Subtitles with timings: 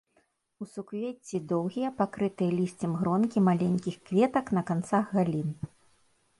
[0.63, 5.49] У суквецці доўгія, пакрытыя лісцем гронкі маленькіх кветак на канцах галін.